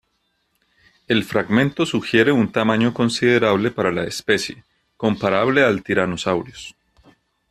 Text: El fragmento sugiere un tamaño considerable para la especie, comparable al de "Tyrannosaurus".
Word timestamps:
El 1.07 1.23
fragmento 1.23 1.85
sugiere 1.85 2.31
un 2.31 2.51
tamaño 2.51 2.91
considerable 2.91 3.69
para 3.69 3.91
la 3.91 4.05
especie, 4.05 4.63
comparable 4.97 5.63
al 5.63 5.75
de 5.75 5.81
"Tyrannosaurus". 5.83 6.73